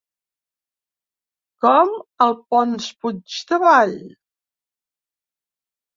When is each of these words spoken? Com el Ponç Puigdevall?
Com 1.67 1.93
el 2.27 2.35
Ponç 2.55 2.89
Puigdevall? 3.05 3.97